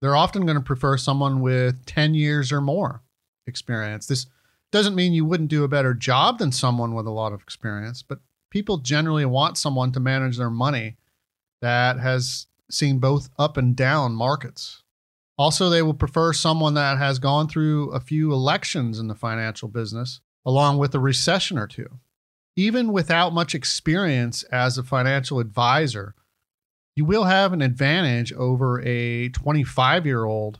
they're 0.00 0.16
often 0.16 0.46
going 0.46 0.56
to 0.56 0.64
prefer 0.64 0.96
someone 0.96 1.42
with 1.42 1.84
10 1.84 2.14
years 2.14 2.50
or 2.50 2.62
more 2.62 3.02
experience 3.46 4.06
this 4.06 4.26
doesn't 4.72 4.94
mean 4.94 5.12
you 5.12 5.26
wouldn't 5.26 5.50
do 5.50 5.64
a 5.64 5.68
better 5.68 5.92
job 5.92 6.38
than 6.38 6.50
someone 6.50 6.94
with 6.94 7.06
a 7.06 7.10
lot 7.10 7.34
of 7.34 7.42
experience 7.42 8.02
but 8.02 8.20
people 8.50 8.78
generally 8.78 9.24
want 9.24 9.58
someone 9.58 9.92
to 9.92 10.00
manage 10.00 10.36
their 10.36 10.50
money 10.50 10.96
that 11.60 11.98
has 11.98 12.46
seen 12.70 12.98
both 12.98 13.30
up 13.38 13.56
and 13.56 13.76
down 13.76 14.12
markets 14.12 14.82
also 15.36 15.70
they 15.70 15.82
will 15.82 15.94
prefer 15.94 16.32
someone 16.32 16.74
that 16.74 16.98
has 16.98 17.18
gone 17.18 17.48
through 17.48 17.90
a 17.90 18.00
few 18.00 18.32
elections 18.32 18.98
in 18.98 19.08
the 19.08 19.14
financial 19.14 19.68
business 19.68 20.20
along 20.44 20.78
with 20.78 20.94
a 20.94 21.00
recession 21.00 21.58
or 21.58 21.66
two 21.66 21.98
even 22.58 22.90
without 22.90 23.32
much 23.32 23.54
experience 23.54 24.42
as 24.50 24.76
a 24.76 24.82
financial 24.82 25.38
advisor, 25.38 26.16
you 26.96 27.04
will 27.04 27.22
have 27.22 27.52
an 27.52 27.62
advantage 27.62 28.32
over 28.32 28.80
a 28.84 29.28
25 29.28 30.04
year 30.04 30.24
old 30.24 30.58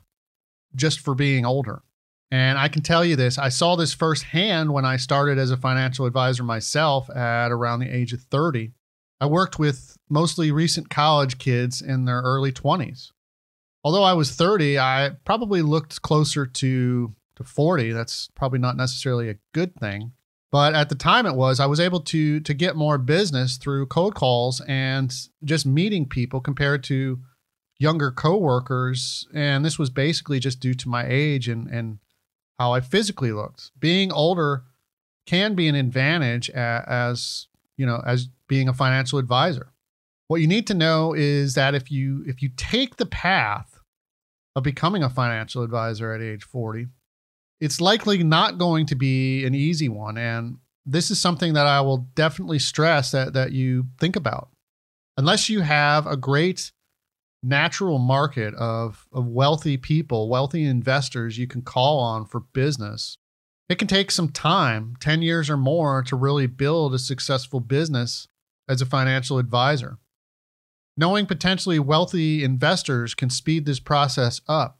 just 0.76 1.00
for 1.00 1.16
being 1.16 1.45
older. 1.45 1.83
And 2.30 2.58
I 2.58 2.68
can 2.68 2.82
tell 2.82 3.04
you 3.04 3.16
this 3.16 3.38
I 3.38 3.49
saw 3.49 3.76
this 3.76 3.94
firsthand 3.94 4.73
when 4.73 4.85
I 4.85 4.97
started 4.97 5.38
as 5.38 5.50
a 5.50 5.56
financial 5.56 6.06
advisor 6.06 6.42
myself 6.42 7.08
at 7.11 7.50
around 7.50 7.80
the 7.80 7.94
age 7.94 8.12
of 8.12 8.20
30. 8.23 8.73
I 9.20 9.26
worked 9.26 9.58
with 9.58 9.97
mostly 10.08 10.52
recent 10.52 10.90
college 10.90 11.38
kids 11.38 11.82
in 11.82 12.04
their 12.04 12.20
early 12.20 12.52
20s. 12.52 13.11
Although 13.82 14.04
I 14.04 14.12
was 14.12 14.32
30, 14.32 14.78
I 14.78 15.12
probably 15.25 15.62
looked 15.62 16.02
closer 16.02 16.47
to, 16.47 17.14
to 17.37 17.44
40. 17.44 17.92
That's 17.92 18.28
probably 18.35 18.58
not 18.58 18.76
necessarily 18.76 19.28
a 19.28 19.38
good 19.52 19.75
thing. 19.76 20.12
But 20.50 20.75
at 20.75 20.88
the 20.88 20.94
time 20.94 21.26
it 21.26 21.35
was, 21.35 21.61
I 21.61 21.66
was 21.66 21.80
able 21.80 22.00
to 22.00 22.40
to 22.40 22.54
get 22.54 22.75
more 22.75 22.97
business 22.97 23.58
through 23.58 23.87
cold 23.87 24.14
calls 24.14 24.61
and 24.62 25.14
just 25.44 25.66
meeting 25.66 26.08
people 26.08 26.40
compared 26.40 26.82
to 26.85 27.20
younger 27.78 28.11
coworkers. 28.11 29.28
And 29.35 29.64
this 29.64 29.78
was 29.78 29.90
basically 29.90 30.40
just 30.40 30.61
due 30.61 30.75
to 30.75 30.88
my 30.88 31.04
age 31.06 31.49
and 31.49 31.68
and 31.68 31.99
how 32.59 32.73
I 32.73 32.81
physically 32.81 33.33
looked. 33.33 33.71
Being 33.79 34.12
older 34.12 34.65
can 35.27 35.55
be 35.55 35.69
an 35.69 35.75
advantage 35.75 36.50
as 36.50 37.47
you 37.77 37.87
know 37.87 38.03
as 38.07 38.29
being 38.49 38.69
a 38.69 38.75
financial 38.75 39.19
advisor. 39.19 39.73
What 40.29 40.41
you 40.41 40.47
need 40.47 40.67
to 40.67 40.75
know 40.75 41.15
is 41.15 41.55
that 41.55 41.75
if 41.75 41.91
you 41.91 42.25
if 42.27 42.43
you 42.43 42.50
take 42.57 42.97
the 42.97 43.07
path 43.07 43.79
of 44.57 44.62
becoming 44.62 45.03
a 45.03 45.11
financial 45.11 45.62
advisor 45.62 46.12
at 46.12 46.21
age 46.21 46.45
40, 46.45 46.88
it's 47.61 47.81
likely 47.81 48.23
not 48.23 48.59
going 48.59 48.87
to 48.87 48.95
be 48.95 49.45
an 49.45 49.55
easy 49.55 49.88
one. 49.88 50.19
And 50.19 50.59
this 50.85 51.11
is 51.11 51.21
something 51.21 51.53
that 51.55 51.67
I 51.67 51.81
will 51.81 52.09
definitely 52.15 52.59
stress 52.59 53.11
that, 53.12 53.35
that 53.35 53.53
you 53.53 53.87
think 53.99 54.17
about. 54.17 54.49
Unless 55.17 55.49
you 55.49 55.61
have 55.61 56.07
a 56.07 56.17
great 56.17 56.73
natural 57.42 57.99
market 57.99 58.54
of, 58.54 59.07
of 59.12 59.26
wealthy 59.26 59.76
people, 59.76 60.28
wealthy 60.28 60.64
investors 60.64 61.38
you 61.38 61.47
can 61.47 61.62
call 61.62 61.99
on 62.00 62.26
for 62.26 62.40
business, 62.40 63.18
it 63.68 63.78
can 63.78 63.88
take 63.88 64.11
some 64.11 64.30
time 64.30 64.95
10 65.00 65.23
years 65.23 65.50
or 65.50 65.57
more 65.57 66.02
to 66.02 66.16
really 66.16 66.47
build 66.47 66.95
a 66.95 66.99
successful 66.99 67.61
business 67.61 68.28
as 68.68 68.80
a 68.80 68.87
financial 68.87 69.38
advisor. 69.38 69.99
Knowing 70.97 71.26
potentially 71.26 71.78
wealthy 71.78 72.42
investors 72.42 73.14
can 73.14 73.30
speed 73.30 73.66
this 73.66 73.78
process 73.78 74.40
up. 74.49 74.78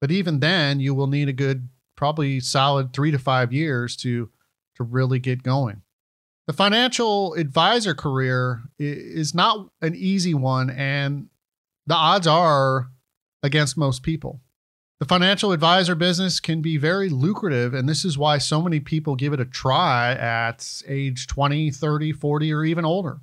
But 0.00 0.10
even 0.10 0.40
then, 0.40 0.80
you 0.80 0.94
will 0.94 1.06
need 1.06 1.28
a 1.28 1.32
good, 1.32 1.68
probably 1.96 2.40
solid 2.40 2.92
three 2.92 3.12
to 3.12 3.18
five 3.18 3.52
years 3.52 3.94
to, 3.98 4.30
to 4.74 4.82
really 4.82 5.20
get 5.20 5.44
going. 5.44 5.82
The 6.48 6.52
financial 6.52 7.34
advisor 7.34 7.94
career 7.94 8.62
is 8.80 9.32
not 9.32 9.68
an 9.80 9.94
easy 9.94 10.34
one, 10.34 10.70
and 10.70 11.28
the 11.86 11.94
odds 11.94 12.26
are 12.26 12.88
against 13.42 13.76
most 13.76 14.02
people. 14.02 14.40
The 15.00 15.08
financial 15.08 15.50
advisor 15.50 15.96
business 15.96 16.38
can 16.38 16.62
be 16.62 16.76
very 16.76 17.08
lucrative, 17.08 17.74
and 17.74 17.88
this 17.88 18.04
is 18.04 18.16
why 18.16 18.38
so 18.38 18.62
many 18.62 18.78
people 18.78 19.16
give 19.16 19.32
it 19.32 19.40
a 19.40 19.44
try 19.44 20.12
at 20.12 20.82
age 20.86 21.26
20, 21.26 21.72
30, 21.72 22.12
40, 22.12 22.52
or 22.52 22.64
even 22.64 22.84
older. 22.84 23.18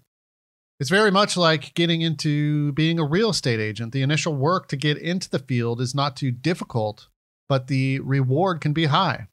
It's 0.82 0.90
very 0.90 1.12
much 1.12 1.38
like 1.38 1.74
getting 1.76 2.02
into 2.02 2.74
being 2.74 3.00
a 3.00 3.06
real 3.06 3.30
estate 3.30 3.62
agent. 3.62 3.94
The 3.94 4.02
initial 4.02 4.36
work 4.36 4.68
to 4.70 4.76
get 4.76 4.98
into 4.98 5.30
the 5.30 5.40
field 5.40 5.80
is 5.80 5.96
not 5.96 6.18
too 6.18 6.32
difficult, 6.32 7.08
but 7.48 7.68
the 7.68 8.00
reward 8.00 8.60
can 8.60 8.74
be 8.74 8.86
high. 8.86 9.28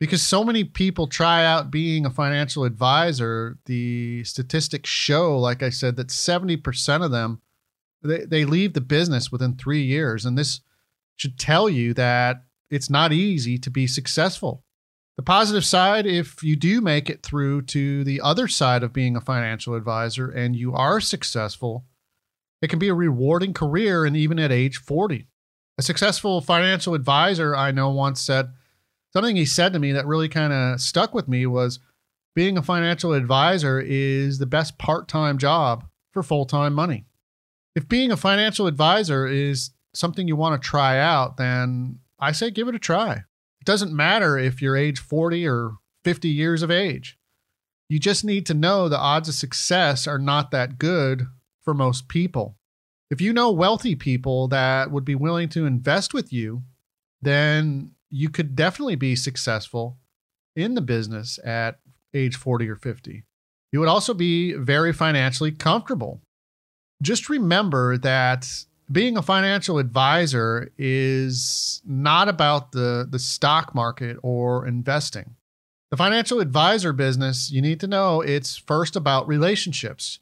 Because 0.00 0.22
so 0.22 0.42
many 0.42 0.64
people 0.64 1.06
try 1.06 1.44
out 1.44 1.70
being 1.70 2.04
a 2.04 2.10
financial 2.10 2.64
advisor, 2.64 3.58
the 3.66 4.24
statistics 4.24 4.90
show, 4.90 5.38
like 5.38 5.62
I 5.62 5.70
said, 5.70 5.96
that 5.96 6.08
70% 6.08 7.04
of 7.04 7.10
them 7.10 7.40
they, 8.04 8.24
they 8.24 8.44
leave 8.44 8.72
the 8.72 8.80
business 8.80 9.32
within 9.32 9.54
three 9.54 9.82
years. 9.82 10.24
And 10.24 10.36
this 10.36 10.60
should 11.16 11.38
tell 11.38 11.68
you 11.68 11.94
that 11.94 12.44
it's 12.70 12.90
not 12.90 13.12
easy 13.12 13.58
to 13.58 13.70
be 13.70 13.86
successful. 13.86 14.62
The 15.16 15.22
positive 15.22 15.64
side, 15.64 16.06
if 16.06 16.42
you 16.42 16.56
do 16.56 16.80
make 16.80 17.08
it 17.08 17.22
through 17.22 17.62
to 17.62 18.02
the 18.02 18.20
other 18.20 18.48
side 18.48 18.82
of 18.82 18.92
being 18.92 19.16
a 19.16 19.20
financial 19.20 19.74
advisor 19.74 20.28
and 20.28 20.56
you 20.56 20.74
are 20.74 21.00
successful, 21.00 21.84
it 22.60 22.68
can 22.68 22.80
be 22.80 22.88
a 22.88 22.94
rewarding 22.94 23.54
career 23.54 24.04
and 24.04 24.16
even 24.16 24.40
at 24.40 24.50
age 24.50 24.78
40. 24.78 25.28
A 25.78 25.82
successful 25.82 26.40
financial 26.40 26.94
advisor 26.94 27.54
I 27.54 27.70
know 27.70 27.90
once 27.90 28.20
said 28.20 28.50
something 29.12 29.36
he 29.36 29.44
said 29.44 29.72
to 29.72 29.78
me 29.78 29.92
that 29.92 30.06
really 30.06 30.28
kind 30.28 30.52
of 30.52 30.80
stuck 30.80 31.14
with 31.14 31.28
me 31.28 31.46
was 31.46 31.78
being 32.34 32.58
a 32.58 32.62
financial 32.62 33.12
advisor 33.12 33.80
is 33.80 34.38
the 34.38 34.46
best 34.46 34.78
part 34.78 35.06
time 35.06 35.38
job 35.38 35.84
for 36.12 36.22
full 36.22 36.44
time 36.44 36.74
money. 36.74 37.06
If 37.74 37.88
being 37.88 38.10
a 38.10 38.16
financial 38.16 38.66
advisor 38.66 39.26
is 39.26 39.70
something 39.94 40.28
you 40.28 40.36
want 40.36 40.60
to 40.60 40.68
try 40.68 40.98
out, 40.98 41.36
then 41.36 41.98
I 42.18 42.32
say 42.32 42.50
give 42.50 42.68
it 42.68 42.74
a 42.74 42.78
try. 42.78 43.12
It 43.12 43.64
doesn't 43.64 43.92
matter 43.94 44.38
if 44.38 44.60
you're 44.60 44.76
age 44.76 45.00
40 45.00 45.46
or 45.46 45.72
50 46.04 46.28
years 46.28 46.62
of 46.62 46.70
age. 46.70 47.18
You 47.88 47.98
just 47.98 48.24
need 48.24 48.46
to 48.46 48.54
know 48.54 48.88
the 48.88 48.98
odds 48.98 49.28
of 49.28 49.34
success 49.34 50.06
are 50.06 50.18
not 50.18 50.50
that 50.50 50.78
good 50.78 51.26
for 51.62 51.74
most 51.74 52.08
people. 52.08 52.56
If 53.10 53.20
you 53.20 53.32
know 53.32 53.50
wealthy 53.50 53.94
people 53.94 54.48
that 54.48 54.90
would 54.90 55.04
be 55.04 55.14
willing 55.14 55.48
to 55.50 55.66
invest 55.66 56.14
with 56.14 56.32
you, 56.32 56.62
then 57.20 57.92
you 58.10 58.30
could 58.30 58.56
definitely 58.56 58.96
be 58.96 59.16
successful 59.16 59.98
in 60.56 60.74
the 60.74 60.80
business 60.80 61.38
at 61.44 61.80
age 62.12 62.36
40 62.36 62.68
or 62.68 62.76
50. 62.76 63.24
You 63.72 63.80
would 63.80 63.88
also 63.88 64.14
be 64.14 64.52
very 64.52 64.92
financially 64.92 65.50
comfortable. 65.50 66.22
Just 67.04 67.28
remember 67.28 67.98
that 67.98 68.64
being 68.90 69.18
a 69.18 69.22
financial 69.22 69.78
advisor 69.78 70.72
is 70.78 71.82
not 71.84 72.30
about 72.30 72.72
the, 72.72 73.06
the 73.08 73.18
stock 73.18 73.74
market 73.74 74.16
or 74.22 74.66
investing. 74.66 75.36
The 75.90 75.98
financial 75.98 76.40
advisor 76.40 76.94
business, 76.94 77.50
you 77.50 77.60
need 77.60 77.78
to 77.80 77.86
know 77.86 78.22
it's 78.22 78.56
first 78.56 78.96
about 78.96 79.28
relationships. 79.28 80.18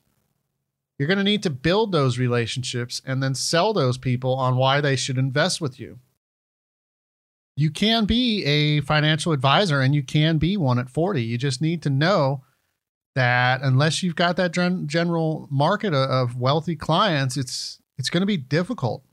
You're 0.98 1.06
going 1.06 1.18
to 1.18 1.24
need 1.24 1.44
to 1.44 1.50
build 1.50 1.92
those 1.92 2.18
relationships 2.18 3.00
and 3.06 3.22
then 3.22 3.36
sell 3.36 3.72
those 3.72 3.96
people 3.96 4.34
on 4.34 4.56
why 4.56 4.80
they 4.80 4.96
should 4.96 5.18
invest 5.18 5.60
with 5.60 5.78
you. 5.78 6.00
You 7.56 7.70
can 7.70 8.06
be 8.06 8.44
a 8.44 8.80
financial 8.80 9.32
advisor 9.32 9.80
and 9.80 9.94
you 9.94 10.02
can 10.02 10.38
be 10.38 10.56
one 10.56 10.80
at 10.80 10.90
40. 10.90 11.22
You 11.22 11.38
just 11.38 11.62
need 11.62 11.80
to 11.82 11.90
know 11.90 12.42
that 13.14 13.60
unless 13.62 14.02
you've 14.02 14.16
got 14.16 14.36
that 14.36 14.52
gen- 14.52 14.86
general 14.86 15.48
market 15.50 15.94
of 15.94 16.36
wealthy 16.36 16.76
clients, 16.76 17.36
it's 17.36 17.80
it's 17.98 18.10
going 18.10 18.22
to 18.22 18.26
be 18.26 18.36
difficult. 18.36 19.04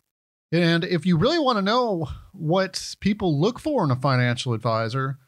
And 0.52 0.84
if 0.84 1.06
you 1.06 1.18
really 1.18 1.40
want 1.40 1.58
to 1.58 1.62
know 1.62 2.10
what 2.32 2.96
people 3.00 3.40
look 3.40 3.60
for 3.60 3.84
in 3.84 3.92
a 3.92 3.96
financial 3.96 4.54
advisor, 4.54 5.20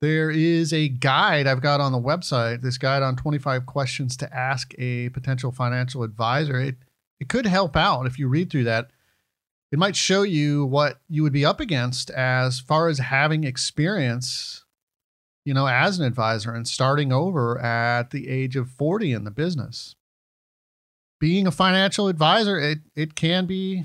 there 0.00 0.30
is 0.30 0.72
a 0.72 0.88
guide 0.88 1.46
I've 1.46 1.62
got 1.62 1.80
on 1.80 1.92
the 1.92 2.00
website, 2.00 2.62
this 2.62 2.78
guide 2.78 3.02
on 3.02 3.16
25 3.16 3.66
questions 3.66 4.16
to 4.18 4.34
ask 4.34 4.74
a 4.78 5.10
potential 5.10 5.52
financial 5.52 6.02
advisor. 6.02 6.58
It, 6.58 6.76
it 7.20 7.28
could 7.28 7.46
help 7.46 7.76
out 7.76 8.06
if 8.06 8.18
you 8.18 8.28
read 8.28 8.50
through 8.50 8.64
that. 8.64 8.90
It 9.72 9.78
might 9.78 9.96
show 9.96 10.22
you 10.22 10.64
what 10.64 11.00
you 11.08 11.22
would 11.22 11.32
be 11.32 11.44
up 11.44 11.60
against 11.60 12.10
as 12.10 12.60
far 12.60 12.88
as 12.88 12.98
having 12.98 13.44
experience, 13.44 14.64
you 15.44 15.54
know, 15.54 15.66
as 15.66 15.98
an 15.98 16.06
advisor 16.06 16.54
and 16.54 16.68
starting 16.68 17.12
over 17.12 17.58
at 17.58 18.10
the 18.10 18.28
age 18.28 18.56
of 18.56 18.70
40 18.70 19.12
in 19.12 19.24
the 19.24 19.30
business 19.30 19.94
being 21.20 21.46
a 21.46 21.52
financial 21.52 22.08
advisor, 22.08 22.58
it 22.58 22.78
it 22.96 23.14
can 23.14 23.46
be 23.46 23.84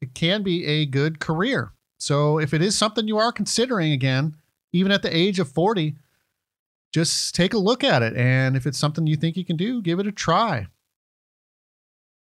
it 0.00 0.14
can 0.14 0.42
be 0.42 0.64
a 0.66 0.86
good 0.86 1.20
career. 1.20 1.72
So 1.98 2.40
if 2.40 2.52
it 2.52 2.62
is 2.62 2.76
something 2.76 3.06
you 3.06 3.18
are 3.18 3.30
considering 3.30 3.92
again, 3.92 4.34
even 4.72 4.90
at 4.90 5.02
the 5.02 5.16
age 5.16 5.38
of 5.38 5.48
40, 5.48 5.94
just 6.92 7.34
take 7.36 7.54
a 7.54 7.58
look 7.58 7.84
at 7.84 8.02
it 8.02 8.16
and 8.16 8.56
if 8.56 8.66
it's 8.66 8.78
something 8.78 9.06
you 9.06 9.14
think 9.14 9.36
you 9.36 9.44
can 9.44 9.56
do, 9.56 9.80
give 9.80 10.00
it 10.00 10.06
a 10.08 10.12
try. 10.12 10.66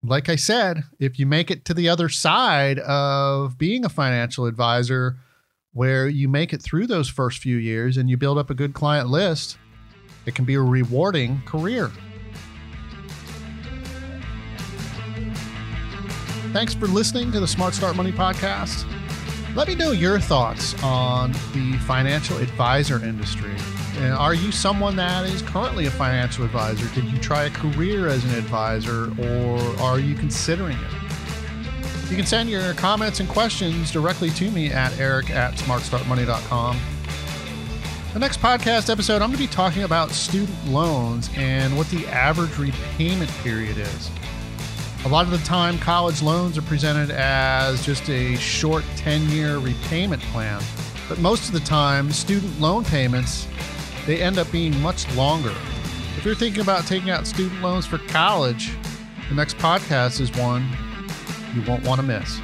Like 0.02 0.30
I 0.30 0.38
said, 0.38 0.84
if 0.98 1.19
you 1.19 1.26
make 1.26 1.52
it 1.52 1.65
to 1.65 1.74
the 1.74 1.89
other 1.89 2.08
side 2.08 2.80
of 2.80 3.58
being 3.58 3.84
a 3.84 3.89
financial 3.89 4.45
advisor 4.45 5.17
where 5.80 6.10
you 6.10 6.28
make 6.28 6.52
it 6.52 6.62
through 6.62 6.86
those 6.86 7.08
first 7.08 7.38
few 7.38 7.56
years 7.56 7.96
and 7.96 8.10
you 8.10 8.18
build 8.18 8.38
up 8.38 8.50
a 8.50 8.54
good 8.54 8.74
client 8.74 9.08
list, 9.08 9.58
it 10.26 10.36
can 10.36 10.44
be 10.44 10.56
a 10.56 10.62
rewarding 10.62 11.42
career. 11.46 11.89
Thanks 16.52 16.74
for 16.74 16.86
listening 16.88 17.32
to 17.32 17.39
the 17.39 17.48
Smart 17.48 17.74
Start 17.74 17.96
Money 17.96 18.12
podcast. 18.12 18.86
Let 19.56 19.70
me 19.70 19.76
know 19.76 19.92
your 19.92 20.20
thoughts 20.20 20.76
on 20.84 21.32
the 21.54 21.80
financial 21.88 22.36
advisor 22.39 23.02
industry. 23.02 23.54
And 24.00 24.13
are 24.13 24.34
you 24.34 24.52
someone 24.52 24.98
that 24.98 25.28
is 25.28 25.42
currently 25.42 25.86
a 25.86 25.92
financial 25.92 26.44
advisor? 26.44 26.94
Did 26.94 27.06
you 27.06 27.18
try 27.20 27.44
a 27.44 27.50
career 27.50 28.08
as 28.08 28.26
an 28.26 28.32
advisor 28.32 29.13
or 29.18 29.60
are 29.80 29.98
you 29.98 30.15
considering 30.15 30.76
it? 30.76 30.98
You 32.10 32.15
can 32.15 32.26
send 32.26 32.50
your 32.50 32.74
comments 32.74 33.19
and 33.19 33.30
questions 33.30 33.91
directly 33.91 34.32
to 34.32 34.50
me 34.50 34.72
at 34.72 34.98
eric 35.00 35.30
at 35.30 35.54
smartstartmoney.com. 35.54 36.80
The 38.13 38.19
next 38.19 38.39
podcast 38.39 38.89
episode, 38.89 39.22
I'm 39.22 39.30
going 39.30 39.34
to 39.34 39.38
be 39.38 39.45
talking 39.45 39.84
about 39.84 40.10
student 40.10 40.65
loans 40.65 41.30
and 41.36 41.78
what 41.78 41.88
the 41.89 42.08
average 42.08 42.58
repayment 42.58 43.30
period 43.43 43.78
is. 43.78 44.10
A 45.06 45.08
lot 45.08 45.26
of 45.26 45.32
the 45.32 45.38
time, 45.45 45.78
college 45.78 46.24
loans 46.24 46.58
are 46.58 46.63
presented 46.63 47.12
as 47.12 47.86
just 47.86 48.10
a 48.10 48.36
short 48.38 48.84
10 48.95 49.30
year 49.30 49.60
repayment 49.60 50.24
plan. 50.24 50.63
But 51.08 51.19
most 51.19 51.45
of 51.45 51.54
the 51.54 51.60
time, 51.60 52.12
student 52.12 52.60
loan 52.60 52.86
payments, 52.86 53.48
they 54.08 54.19
end 54.19 54.39
up 54.39 54.52
being 54.52 54.78
much 54.82 55.08
longer. 55.15 55.54
If 56.17 56.26
you're 56.26 56.34
thinking 56.34 56.63
about 56.63 56.88
taking 56.88 57.12
out 57.12 57.28
student 57.28 57.62
loans 57.62 57.86
for 57.86 58.00
college, 58.00 58.72
the 59.30 59.36
next 59.36 59.60
podcast 59.60 60.19
is 60.19 60.34
one 60.34 60.67
you 61.55 61.62
won't 61.63 61.83
want 61.85 61.99
to 62.01 62.05
miss. 62.05 62.39